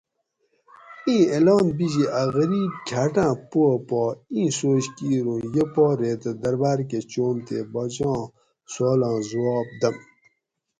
[1.07, 4.01] ایں اعلان بیجی ا غریب کھاٹاۤں پواۤ پا
[4.33, 8.19] ایں سوچ کیر اوں یہ پا ریتہ درباۤر کہ چوم تے باچاں
[8.73, 9.95] سوالاں زواب دۤم